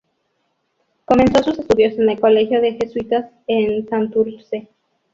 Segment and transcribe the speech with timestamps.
[1.05, 4.67] Comenzó sus estudios en el Colegio de Jesuitas en Santurce.